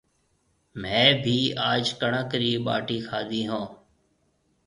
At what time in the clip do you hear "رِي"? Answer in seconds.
2.43-2.51